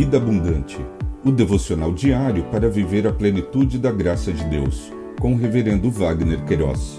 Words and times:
Vida 0.00 0.16
Abundante, 0.16 0.78
o 1.22 1.30
devocional 1.30 1.92
diário 1.92 2.42
para 2.44 2.70
viver 2.70 3.06
a 3.06 3.12
plenitude 3.12 3.78
da 3.78 3.92
graça 3.92 4.32
de 4.32 4.42
Deus, 4.44 4.90
com 5.20 5.34
o 5.34 5.36
Reverendo 5.36 5.90
Wagner 5.90 6.42
Queiroz, 6.46 6.98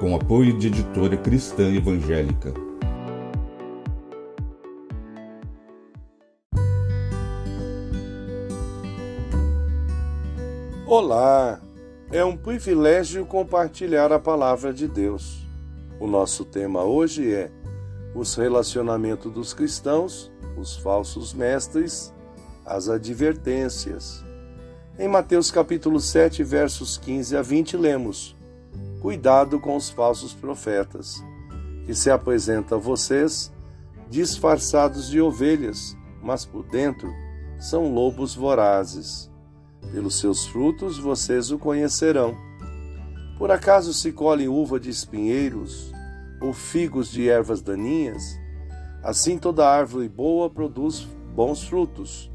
com 0.00 0.16
apoio 0.16 0.58
de 0.58 0.66
editora 0.66 1.16
cristã 1.16 1.72
evangélica. 1.72 2.52
Olá! 10.84 11.60
É 12.10 12.24
um 12.24 12.36
privilégio 12.36 13.24
compartilhar 13.24 14.12
a 14.12 14.18
palavra 14.18 14.74
de 14.74 14.88
Deus. 14.88 15.46
O 16.00 16.08
nosso 16.08 16.44
tema 16.44 16.82
hoje 16.82 17.32
é 17.32 17.52
os 18.16 18.34
relacionamentos 18.34 19.32
dos 19.32 19.54
cristãos, 19.54 20.28
os 20.56 20.76
falsos 20.76 21.32
mestres, 21.32 22.11
as 22.64 22.88
advertências. 22.88 24.24
Em 24.98 25.08
Mateus 25.08 25.50
capítulo 25.50 26.00
7, 26.00 26.42
versos 26.44 26.96
15 26.98 27.36
a 27.36 27.42
20, 27.42 27.76
lemos: 27.76 28.36
Cuidado 29.00 29.58
com 29.58 29.76
os 29.76 29.90
falsos 29.90 30.32
profetas, 30.32 31.22
que 31.84 31.94
se 31.94 32.10
apresentam 32.10 32.78
a 32.78 32.80
vocês 32.80 33.52
disfarçados 34.08 35.08
de 35.08 35.20
ovelhas, 35.20 35.96
mas 36.22 36.44
por 36.44 36.64
dentro 36.64 37.10
são 37.58 37.92
lobos 37.92 38.34
vorazes. 38.34 39.30
Pelos 39.90 40.18
seus 40.18 40.46
frutos 40.46 40.98
vocês 40.98 41.50
o 41.50 41.58
conhecerão. 41.58 42.36
Por 43.38 43.50
acaso 43.50 43.92
se 43.92 44.12
colhem 44.12 44.48
uva 44.48 44.78
de 44.78 44.90
espinheiros 44.90 45.90
ou 46.40 46.52
figos 46.52 47.10
de 47.10 47.28
ervas 47.28 47.62
daninhas? 47.62 48.38
Assim 49.02 49.38
toda 49.38 49.68
árvore 49.68 50.08
boa 50.08 50.48
produz 50.48 51.08
bons 51.34 51.64
frutos, 51.64 52.30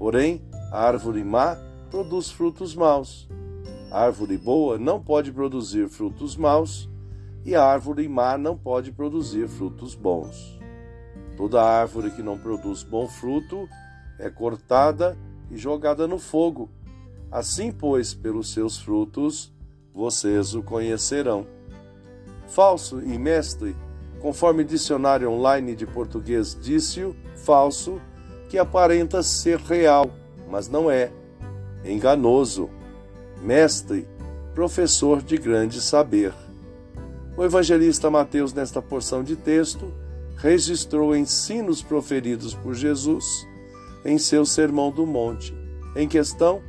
porém 0.00 0.40
a 0.72 0.80
árvore 0.80 1.22
má 1.22 1.58
produz 1.90 2.30
frutos 2.30 2.74
maus. 2.74 3.28
A 3.90 4.04
árvore 4.04 4.38
boa 4.38 4.78
não 4.78 4.98
pode 4.98 5.30
produzir 5.30 5.90
frutos 5.90 6.36
maus, 6.36 6.88
e 7.44 7.54
a 7.54 7.62
árvore 7.62 8.08
má 8.08 8.38
não 8.38 8.56
pode 8.56 8.92
produzir 8.92 9.46
frutos 9.46 9.94
bons. 9.94 10.58
Toda 11.36 11.62
árvore 11.62 12.10
que 12.10 12.22
não 12.22 12.38
produz 12.38 12.82
bom 12.82 13.06
fruto 13.06 13.68
é 14.18 14.30
cortada 14.30 15.18
e 15.50 15.58
jogada 15.58 16.08
no 16.08 16.18
fogo. 16.18 16.70
Assim, 17.30 17.70
pois, 17.70 18.14
pelos 18.14 18.54
seus 18.54 18.78
frutos 18.78 19.52
vocês 19.92 20.54
o 20.54 20.62
conhecerão. 20.62 21.46
Falso 22.46 23.02
e 23.02 23.18
mestre, 23.18 23.76
conforme 24.18 24.64
dicionário 24.64 25.30
online 25.30 25.76
de 25.76 25.86
português 25.86 26.56
disse-o, 26.58 27.14
falso, 27.36 28.00
que 28.50 28.58
aparenta 28.58 29.22
ser 29.22 29.58
real, 29.60 30.10
mas 30.50 30.68
não 30.68 30.90
é. 30.90 31.12
Enganoso. 31.84 32.68
Mestre, 33.40 34.06
professor 34.54 35.22
de 35.22 35.38
grande 35.38 35.80
saber. 35.80 36.34
O 37.36 37.44
evangelista 37.44 38.10
Mateus, 38.10 38.52
nesta 38.52 38.82
porção 38.82 39.22
de 39.22 39.36
texto, 39.36 39.94
registrou 40.36 41.16
ensinos 41.16 41.80
proferidos 41.80 42.52
por 42.52 42.74
Jesus 42.74 43.46
em 44.04 44.18
seu 44.18 44.44
Sermão 44.44 44.90
do 44.90 45.06
Monte. 45.06 45.54
Em 45.94 46.08
questão, 46.08 46.60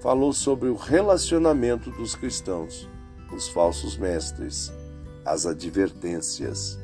falou 0.00 0.34
sobre 0.34 0.68
o 0.68 0.76
relacionamento 0.76 1.90
dos 1.90 2.14
cristãos, 2.14 2.88
os 3.34 3.48
falsos 3.48 3.96
mestres, 3.96 4.70
as 5.24 5.46
advertências. 5.46 6.78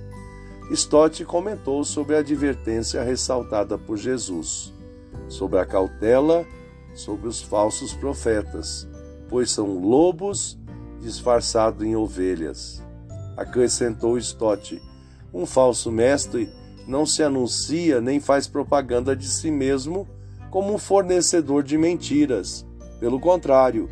Stott 0.71 1.25
comentou 1.25 1.83
sobre 1.85 2.17
a 2.17 2.19
advertência 2.19 3.03
ressaltada 3.03 3.79
por 3.79 3.97
Jesus, 3.97 4.73
sobre 5.29 5.59
a 5.59 5.67
cautela 5.67 6.47
sobre 6.95 7.29
os 7.29 7.41
falsos 7.41 7.95
profetas, 7.95 8.89
pois 9.29 9.51
são 9.51 9.79
lobos 9.79 10.59
disfarçados 11.01 11.87
em 11.87 11.95
ovelhas. 11.95 12.83
Acrescentou 13.37 14.19
Stott: 14.19 14.83
um 15.33 15.47
falso 15.47 15.93
mestre 15.93 16.49
não 16.87 17.07
se 17.07 17.23
anuncia 17.23 18.01
nem 18.01 18.19
faz 18.19 18.47
propaganda 18.49 19.15
de 19.15 19.29
si 19.29 19.51
mesmo 19.51 20.09
como 20.51 20.75
um 20.75 20.79
fornecedor 20.79 21.63
de 21.63 21.79
mentiras 21.79 22.67
pelo 22.99 23.21
contrário, 23.21 23.89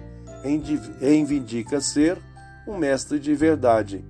reivindica 1.00 1.80
ser 1.80 2.18
um 2.66 2.76
mestre 2.76 3.20
de 3.20 3.34
verdade. 3.34 4.04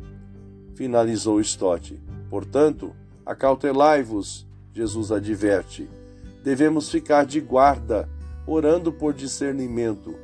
Finalizou 0.74 1.40
Stott. 1.40 2.00
Portanto, 2.28 2.92
acautelai-vos, 3.24 4.46
Jesus 4.72 5.10
adverte. 5.10 5.88
Devemos 6.42 6.90
ficar 6.90 7.24
de 7.24 7.40
guarda, 7.40 8.08
orando 8.46 8.92
por 8.92 9.12
discernimento, 9.12 10.14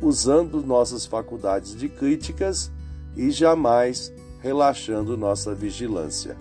usando 0.00 0.62
nossas 0.62 1.06
faculdades 1.06 1.74
de 1.74 1.88
críticas 1.88 2.70
e 3.16 3.30
jamais 3.30 4.12
relaxando 4.40 5.16
nossa 5.16 5.54
vigilância. 5.54 6.36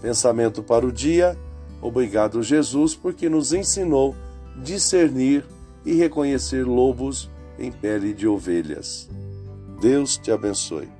Pensamento 0.00 0.62
para 0.62 0.86
o 0.86 0.92
dia. 0.92 1.36
Obrigado, 1.82 2.42
Jesus, 2.42 2.94
porque 2.94 3.28
nos 3.28 3.52
ensinou 3.52 4.14
discernir 4.56 5.44
e 5.84 5.94
reconhecer 5.94 6.64
lobos 6.66 7.30
em 7.58 7.70
pele 7.70 8.12
de 8.12 8.26
ovelhas. 8.26 9.08
Deus 9.80 10.16
te 10.16 10.30
abençoe. 10.30 10.99